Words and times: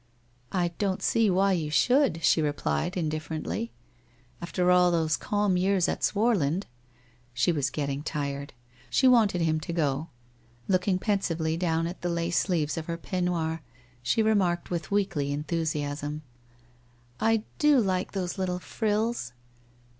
''I 0.51 0.69
don't 0.79 1.03
see 1.03 1.29
why 1.29 1.51
you 1.51 1.69
should?' 1.69 2.23
she 2.25 2.41
replied 2.41 2.97
indifferently.' 2.97 3.71
After 4.41 4.71
all 4.71 4.89
those 4.89 5.15
calm 5.15 5.57
years 5.57 5.87
at 5.87 6.01
Swarland!' 6.01 6.63
She 7.35 7.51
was 7.51 7.69
get 7.69 7.85
ting 7.85 8.01
tired. 8.01 8.53
She 8.89 9.07
wanted 9.07 9.41
him 9.41 9.59
to 9.59 9.71
go. 9.71 10.07
Looking 10.67 10.97
pensively 10.97 11.55
down 11.55 11.85
at 11.85 12.01
the 12.01 12.09
lace 12.09 12.39
sleeves 12.39 12.77
of 12.77 12.87
her 12.87 12.97
peignoir, 12.97 13.59
she 14.01 14.23
remarked 14.23 14.71
with 14.71 14.89
weakly 14.89 15.31
enthusiasm: 15.31 16.23
1 17.19 17.29
I 17.29 17.43
(lo 17.67 17.77
like 17.77 18.13
those 18.13 18.39
little 18.39 18.57
frills 18.57 19.33